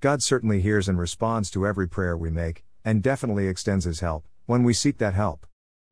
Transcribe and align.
God 0.00 0.22
certainly 0.22 0.60
hears 0.60 0.88
and 0.88 0.96
responds 0.96 1.50
to 1.50 1.66
every 1.66 1.88
prayer 1.88 2.16
we 2.16 2.30
make, 2.30 2.64
and 2.84 3.02
definitely 3.02 3.48
extends 3.48 3.84
His 3.84 3.98
help, 3.98 4.28
when 4.46 4.62
we 4.62 4.72
seek 4.72 4.98
that 4.98 5.14
help. 5.14 5.44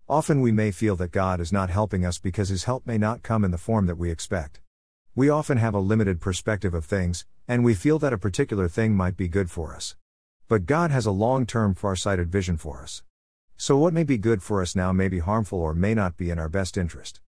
Often 0.09 0.43
we 0.43 0.53
may 0.53 0.71
feel 0.71 0.95
that 0.95 1.11
God 1.11 1.41
is 1.41 1.53
not 1.53 1.71
helping 1.71 2.07
us 2.07 2.21
because 2.21 2.49
His 2.49 2.65
help 2.65 2.87
may 2.87 2.99
not 2.99 3.25
come 3.25 3.45
in 3.45 3.51
the 3.51 3.59
form 3.59 3.87
that 3.87 3.99
we 3.99 4.13
expect. 4.13 4.61
We 5.17 5.29
often 5.29 5.59
have 5.59 5.75
a 5.75 5.81
limited 5.81 6.21
perspective 6.21 6.73
of 6.73 6.85
things, 6.85 7.27
and 7.49 7.65
we 7.65 7.75
feel 7.75 7.99
that 7.99 8.13
a 8.13 8.19
particular 8.19 8.69
thing 8.69 8.95
might 8.95 9.17
be 9.17 9.27
good 9.27 9.51
for 9.51 9.75
us. 9.75 9.97
But 10.47 10.67
God 10.67 10.93
has 10.93 11.07
a 11.07 11.11
long 11.11 11.45
term, 11.45 11.75
far 11.75 11.97
sighted 11.97 12.31
vision 12.31 12.57
for 12.57 12.81
us. 12.81 13.03
So, 13.57 13.77
what 13.77 13.93
may 13.93 14.05
be 14.05 14.19
good 14.19 14.41
for 14.41 14.63
us 14.63 14.77
now 14.77 14.93
may 14.93 15.09
be 15.09 15.19
harmful 15.19 15.59
or 15.59 15.75
may 15.75 15.95
not 15.95 16.17
be 16.17 16.31
in 16.31 16.39
our 16.39 16.49
best 16.49 16.79
interest. 16.79 17.21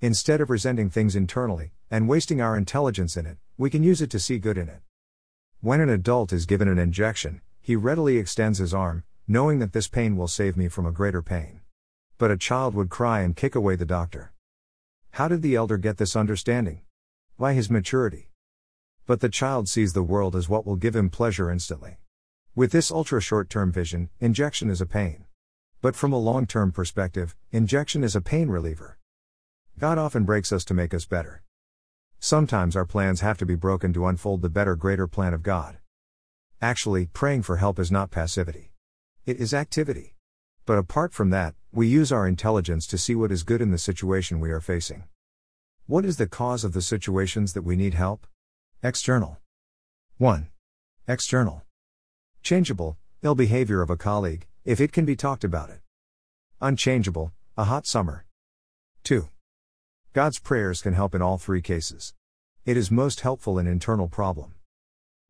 Instead 0.00 0.40
of 0.40 0.48
resenting 0.48 0.88
things 0.88 1.14
internally, 1.14 1.72
and 1.90 2.08
wasting 2.08 2.40
our 2.40 2.56
intelligence 2.56 3.14
in 3.14 3.26
it, 3.26 3.36
we 3.58 3.68
can 3.68 3.82
use 3.82 4.00
it 4.00 4.10
to 4.12 4.18
see 4.18 4.38
good 4.38 4.56
in 4.56 4.70
it. 4.70 4.80
When 5.60 5.80
an 5.80 5.88
adult 5.88 6.32
is 6.32 6.46
given 6.46 6.68
an 6.68 6.78
injection, 6.78 7.40
he 7.60 7.74
readily 7.74 8.16
extends 8.16 8.60
his 8.60 8.72
arm, 8.72 9.02
knowing 9.26 9.58
that 9.58 9.72
this 9.72 9.88
pain 9.88 10.16
will 10.16 10.28
save 10.28 10.56
me 10.56 10.68
from 10.68 10.86
a 10.86 10.92
greater 10.92 11.20
pain. 11.20 11.62
But 12.16 12.30
a 12.30 12.36
child 12.36 12.76
would 12.76 12.90
cry 12.90 13.22
and 13.22 13.34
kick 13.34 13.56
away 13.56 13.74
the 13.74 13.84
doctor. 13.84 14.32
How 15.10 15.26
did 15.26 15.42
the 15.42 15.56
elder 15.56 15.76
get 15.76 15.96
this 15.96 16.14
understanding? 16.14 16.82
By 17.36 17.54
his 17.54 17.70
maturity. 17.70 18.30
But 19.04 19.18
the 19.18 19.28
child 19.28 19.68
sees 19.68 19.94
the 19.94 20.02
world 20.04 20.36
as 20.36 20.48
what 20.48 20.64
will 20.64 20.76
give 20.76 20.94
him 20.94 21.10
pleasure 21.10 21.50
instantly. 21.50 21.98
With 22.54 22.70
this 22.70 22.92
ultra 22.92 23.20
short 23.20 23.50
term 23.50 23.72
vision, 23.72 24.10
injection 24.20 24.70
is 24.70 24.80
a 24.80 24.86
pain. 24.86 25.24
But 25.82 25.96
from 25.96 26.12
a 26.12 26.18
long 26.18 26.46
term 26.46 26.70
perspective, 26.70 27.34
injection 27.50 28.04
is 28.04 28.14
a 28.14 28.20
pain 28.20 28.48
reliever. 28.48 28.96
God 29.76 29.98
often 29.98 30.22
breaks 30.22 30.52
us 30.52 30.64
to 30.66 30.74
make 30.74 30.94
us 30.94 31.04
better. 31.04 31.42
Sometimes 32.20 32.74
our 32.74 32.84
plans 32.84 33.20
have 33.20 33.38
to 33.38 33.46
be 33.46 33.54
broken 33.54 33.92
to 33.92 34.06
unfold 34.06 34.42
the 34.42 34.48
better, 34.48 34.74
greater 34.74 35.06
plan 35.06 35.32
of 35.32 35.42
God. 35.42 35.78
Actually, 36.60 37.06
praying 37.06 37.42
for 37.42 37.58
help 37.58 37.78
is 37.78 37.92
not 37.92 38.10
passivity, 38.10 38.72
it 39.24 39.38
is 39.38 39.54
activity. 39.54 40.16
But 40.66 40.78
apart 40.78 41.12
from 41.12 41.30
that, 41.30 41.54
we 41.70 41.86
use 41.86 42.10
our 42.10 42.26
intelligence 42.26 42.86
to 42.88 42.98
see 42.98 43.14
what 43.14 43.30
is 43.30 43.42
good 43.42 43.62
in 43.62 43.70
the 43.70 43.78
situation 43.78 44.40
we 44.40 44.50
are 44.50 44.60
facing. 44.60 45.04
What 45.86 46.04
is 46.04 46.16
the 46.16 46.26
cause 46.26 46.64
of 46.64 46.72
the 46.72 46.82
situations 46.82 47.52
that 47.52 47.62
we 47.62 47.76
need 47.76 47.94
help? 47.94 48.26
External. 48.82 49.38
1. 50.18 50.48
External. 51.06 51.62
Changeable, 52.42 52.98
ill 53.22 53.34
behavior 53.34 53.80
of 53.80 53.90
a 53.90 53.96
colleague, 53.96 54.46
if 54.64 54.80
it 54.80 54.92
can 54.92 55.04
be 55.04 55.16
talked 55.16 55.44
about 55.44 55.70
it. 55.70 55.80
Unchangeable, 56.60 57.32
a 57.56 57.64
hot 57.64 57.86
summer. 57.86 58.26
2. 59.04 59.28
God's 60.18 60.40
prayers 60.40 60.82
can 60.82 60.94
help 60.94 61.14
in 61.14 61.22
all 61.22 61.38
three 61.38 61.62
cases. 61.62 62.12
It 62.66 62.76
is 62.76 62.90
most 62.90 63.20
helpful 63.20 63.56
in 63.56 63.68
internal 63.68 64.08
problem. 64.08 64.54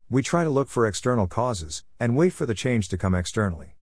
We 0.09 0.23
try 0.23 0.43
to 0.43 0.49
look 0.49 0.67
for 0.67 0.87
external 0.87 1.27
causes, 1.27 1.83
and 1.99 2.17
wait 2.17 2.33
for 2.33 2.47
the 2.47 2.55
change 2.55 2.89
to 2.89 2.97
come 2.97 3.13
externally. 3.13 3.75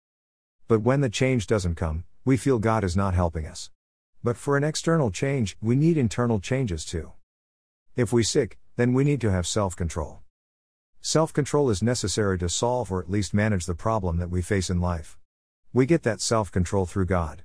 But 0.66 0.80
when 0.80 1.02
the 1.02 1.10
change 1.10 1.46
doesn't 1.46 1.74
come, 1.74 2.04
we 2.24 2.38
feel 2.38 2.58
God 2.58 2.84
is 2.84 2.96
not 2.96 3.12
helping 3.12 3.44
us. 3.46 3.70
But 4.22 4.38
for 4.38 4.56
an 4.56 4.64
external 4.64 5.10
change, 5.10 5.58
we 5.60 5.76
need 5.76 5.98
internal 5.98 6.40
changes 6.40 6.86
too. 6.86 7.12
If 7.96 8.10
we 8.10 8.22
sick, 8.22 8.56
then 8.76 8.94
we 8.94 9.04
need 9.04 9.20
to 9.20 9.30
have 9.30 9.46
self 9.46 9.76
control. 9.76 10.20
Self 11.02 11.34
control 11.34 11.68
is 11.68 11.82
necessary 11.82 12.38
to 12.38 12.48
solve 12.48 12.90
or 12.90 13.02
at 13.02 13.10
least 13.10 13.34
manage 13.34 13.66
the 13.66 13.74
problem 13.74 14.16
that 14.16 14.30
we 14.30 14.40
face 14.40 14.70
in 14.70 14.80
life. 14.80 15.18
We 15.70 15.84
get 15.84 16.02
that 16.04 16.22
self 16.22 16.50
control 16.50 16.86
through 16.86 17.04
God. 17.04 17.42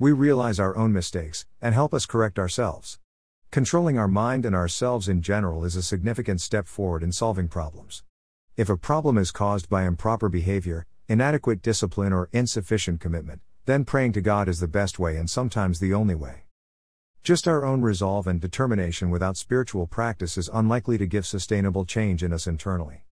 We 0.00 0.12
realize 0.12 0.60
our 0.60 0.76
own 0.76 0.92
mistakes 0.92 1.44
and 1.60 1.74
help 1.74 1.92
us 1.92 2.06
correct 2.06 2.38
ourselves. 2.38 3.00
Controlling 3.50 3.98
our 3.98 4.06
mind 4.06 4.46
and 4.46 4.54
ourselves 4.54 5.08
in 5.08 5.22
general 5.22 5.64
is 5.64 5.74
a 5.74 5.82
significant 5.82 6.40
step 6.40 6.68
forward 6.68 7.02
in 7.02 7.10
solving 7.10 7.48
problems. 7.48 8.04
If 8.56 8.68
a 8.68 8.76
problem 8.76 9.18
is 9.18 9.32
caused 9.32 9.68
by 9.68 9.82
improper 9.82 10.28
behavior, 10.28 10.86
inadequate 11.08 11.62
discipline, 11.62 12.12
or 12.12 12.28
insufficient 12.32 13.00
commitment, 13.00 13.40
then 13.66 13.84
praying 13.84 14.12
to 14.12 14.20
God 14.20 14.48
is 14.48 14.60
the 14.60 14.68
best 14.68 15.00
way 15.00 15.16
and 15.16 15.28
sometimes 15.28 15.80
the 15.80 15.94
only 15.94 16.14
way. 16.14 16.44
Just 17.24 17.48
our 17.48 17.64
own 17.64 17.82
resolve 17.82 18.28
and 18.28 18.40
determination 18.40 19.10
without 19.10 19.36
spiritual 19.36 19.88
practice 19.88 20.38
is 20.38 20.48
unlikely 20.54 20.96
to 20.98 21.06
give 21.06 21.26
sustainable 21.26 21.84
change 21.84 22.22
in 22.22 22.32
us 22.32 22.46
internally. 22.46 23.02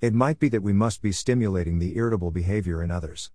It 0.00 0.14
might 0.14 0.38
be 0.38 0.48
that 0.48 0.62
we 0.62 0.72
must 0.72 1.02
be 1.02 1.12
stimulating 1.12 1.78
the 1.78 1.94
irritable 1.98 2.30
behavior 2.30 2.82
in 2.82 2.90
others. 2.90 3.30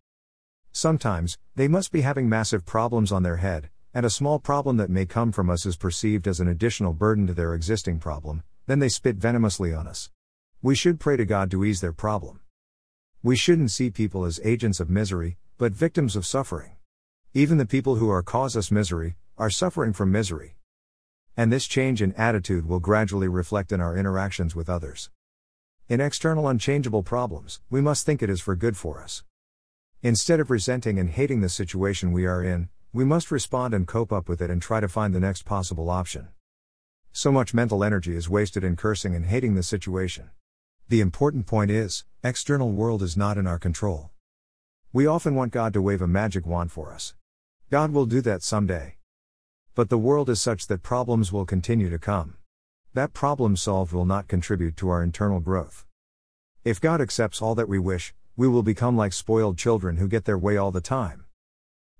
Sometimes, 0.71 1.37
they 1.55 1.67
must 1.67 1.91
be 1.91 2.01
having 2.01 2.29
massive 2.29 2.65
problems 2.65 3.11
on 3.11 3.23
their 3.23 3.37
head, 3.37 3.69
and 3.93 4.05
a 4.05 4.09
small 4.09 4.39
problem 4.39 4.77
that 4.77 4.89
may 4.89 5.05
come 5.05 5.31
from 5.31 5.49
us 5.49 5.65
is 5.65 5.75
perceived 5.75 6.27
as 6.27 6.39
an 6.39 6.47
additional 6.47 6.93
burden 6.93 7.27
to 7.27 7.33
their 7.33 7.53
existing 7.53 7.99
problem, 7.99 8.41
then 8.67 8.79
they 8.79 8.87
spit 8.87 9.17
venomously 9.17 9.73
on 9.73 9.85
us. 9.85 10.09
We 10.61 10.75
should 10.75 10.99
pray 10.99 11.17
to 11.17 11.25
God 11.25 11.51
to 11.51 11.65
ease 11.65 11.81
their 11.81 11.91
problem. 11.91 12.39
We 13.21 13.35
shouldn't 13.35 13.71
see 13.71 13.89
people 13.89 14.23
as 14.23 14.39
agents 14.43 14.79
of 14.79 14.89
misery, 14.89 15.37
but 15.57 15.73
victims 15.73 16.15
of 16.15 16.25
suffering. 16.25 16.77
Even 17.33 17.57
the 17.57 17.65
people 17.65 17.95
who 17.95 18.09
are 18.09 18.23
cause 18.23 18.55
us 18.55 18.71
misery 18.71 19.15
are 19.37 19.49
suffering 19.49 19.91
from 19.91 20.11
misery. 20.11 20.55
And 21.35 21.51
this 21.51 21.67
change 21.67 22.01
in 22.01 22.13
attitude 22.13 22.67
will 22.67 22.79
gradually 22.79 23.27
reflect 23.27 23.71
in 23.71 23.81
our 23.81 23.97
interactions 23.97 24.55
with 24.55 24.69
others. 24.69 25.09
In 25.89 25.99
external 25.99 26.47
unchangeable 26.47 27.03
problems, 27.03 27.59
we 27.69 27.81
must 27.81 28.05
think 28.05 28.23
it 28.23 28.29
is 28.29 28.39
for 28.39 28.55
good 28.55 28.77
for 28.77 29.01
us. 29.01 29.23
Instead 30.03 30.39
of 30.39 30.49
resenting 30.49 30.97
and 30.97 31.11
hating 31.11 31.41
the 31.41 31.49
situation 31.49 32.11
we 32.11 32.25
are 32.25 32.43
in, 32.43 32.69
we 32.91 33.05
must 33.05 33.29
respond 33.29 33.71
and 33.71 33.87
cope 33.87 34.11
up 34.11 34.27
with 34.27 34.41
it 34.41 34.49
and 34.49 34.59
try 34.59 34.79
to 34.79 34.87
find 34.87 35.13
the 35.13 35.19
next 35.19 35.45
possible 35.45 35.91
option. 35.91 36.29
So 37.11 37.31
much 37.31 37.53
mental 37.53 37.83
energy 37.83 38.15
is 38.15 38.27
wasted 38.27 38.63
in 38.63 38.75
cursing 38.75 39.13
and 39.13 39.27
hating 39.27 39.53
the 39.53 39.61
situation. 39.61 40.31
The 40.89 41.01
important 41.01 41.45
point 41.45 41.69
is, 41.69 42.03
external 42.23 42.71
world 42.71 43.03
is 43.03 43.15
not 43.15 43.37
in 43.37 43.45
our 43.45 43.59
control. 43.59 44.09
We 44.91 45.05
often 45.05 45.35
want 45.35 45.53
God 45.53 45.71
to 45.73 45.83
wave 45.83 46.01
a 46.01 46.07
magic 46.07 46.47
wand 46.47 46.71
for 46.71 46.91
us. 46.91 47.13
God 47.69 47.91
will 47.91 48.07
do 48.07 48.21
that 48.21 48.41
someday. 48.41 48.95
But 49.75 49.89
the 49.89 49.99
world 49.99 50.31
is 50.31 50.41
such 50.41 50.65
that 50.65 50.81
problems 50.81 51.31
will 51.31 51.45
continue 51.45 51.91
to 51.91 51.99
come. 51.99 52.37
That 52.95 53.13
problem 53.13 53.55
solved 53.55 53.93
will 53.93 54.05
not 54.05 54.27
contribute 54.27 54.75
to 54.77 54.89
our 54.89 55.03
internal 55.03 55.41
growth. 55.41 55.85
If 56.63 56.81
God 56.81 57.01
accepts 57.01 57.39
all 57.39 57.53
that 57.53 57.69
we 57.69 57.77
wish, 57.77 58.15
we 58.35 58.47
will 58.47 58.63
become 58.63 58.95
like 58.95 59.13
spoiled 59.13 59.57
children 59.57 59.97
who 59.97 60.07
get 60.07 60.25
their 60.25 60.37
way 60.37 60.57
all 60.57 60.71
the 60.71 60.81
time. 60.81 61.25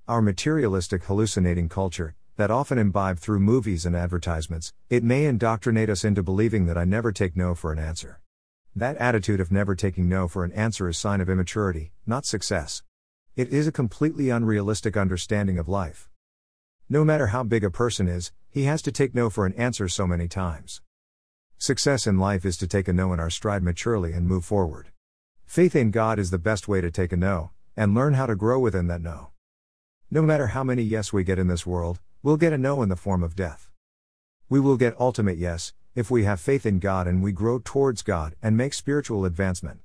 Our 0.07 0.21
materialistic 0.21 1.03
hallucinating 1.03 1.69
culture, 1.69 2.15
that 2.37 2.49
often 2.49 2.77
imbibe 2.77 3.19
through 3.19 3.39
movies 3.39 3.85
and 3.85 3.95
advertisements, 3.95 4.73
it 4.89 5.03
may 5.03 5.25
indoctrinate 5.25 5.89
us 5.89 6.03
into 6.03 6.23
believing 6.23 6.65
that 6.65 6.77
I 6.77 6.85
never 6.85 7.11
take 7.11 7.35
no 7.35 7.53
for 7.53 7.71
an 7.71 7.79
answer. 7.79 8.19
That 8.75 8.97
attitude 8.97 9.39
of 9.39 9.51
never 9.51 9.75
taking 9.75 10.07
no 10.07 10.27
for 10.27 10.43
an 10.43 10.51
answer 10.53 10.87
is 10.87 10.97
sign 10.97 11.21
of 11.21 11.29
immaturity, 11.29 11.91
not 12.05 12.25
success. 12.25 12.83
It 13.35 13.49
is 13.49 13.67
a 13.67 13.71
completely 13.71 14.29
unrealistic 14.29 14.95
understanding 14.95 15.57
of 15.57 15.67
life. 15.67 16.09
No 16.89 17.03
matter 17.03 17.27
how 17.27 17.43
big 17.43 17.63
a 17.63 17.69
person 17.69 18.07
is, 18.07 18.31
he 18.49 18.63
has 18.63 18.81
to 18.83 18.91
take 18.91 19.13
no 19.13 19.29
for 19.29 19.45
an 19.45 19.53
answer 19.53 19.87
so 19.87 20.07
many 20.07 20.27
times. 20.27 20.81
Success 21.57 22.07
in 22.07 22.17
life 22.17 22.45
is 22.45 22.57
to 22.57 22.67
take 22.67 22.87
a 22.87 22.93
no 22.93 23.13
in 23.13 23.19
our 23.19 23.29
stride 23.29 23.61
maturely 23.61 24.13
and 24.13 24.27
move 24.27 24.43
forward. 24.45 24.87
Faith 25.51 25.75
in 25.75 25.91
God 25.91 26.17
is 26.17 26.31
the 26.31 26.39
best 26.39 26.69
way 26.69 26.79
to 26.79 26.89
take 26.89 27.11
a 27.11 27.17
no, 27.17 27.49
and 27.75 27.93
learn 27.93 28.13
how 28.13 28.25
to 28.25 28.37
grow 28.37 28.57
within 28.57 28.87
that 28.87 29.01
no. 29.01 29.31
No 30.09 30.21
matter 30.21 30.47
how 30.47 30.63
many 30.63 30.81
yes 30.81 31.11
we 31.11 31.25
get 31.25 31.37
in 31.37 31.49
this 31.49 31.65
world, 31.65 31.99
we'll 32.23 32.37
get 32.37 32.53
a 32.53 32.57
no 32.57 32.81
in 32.81 32.87
the 32.87 32.95
form 32.95 33.21
of 33.21 33.35
death. 33.35 33.67
We 34.47 34.61
will 34.61 34.77
get 34.77 34.97
ultimate 34.97 35.37
yes, 35.37 35.73
if 35.93 36.09
we 36.09 36.23
have 36.23 36.39
faith 36.39 36.65
in 36.65 36.79
God 36.79 37.05
and 37.05 37.21
we 37.21 37.33
grow 37.33 37.59
towards 37.61 38.01
God 38.01 38.33
and 38.41 38.55
make 38.55 38.73
spiritual 38.73 39.25
advancement. 39.25 39.79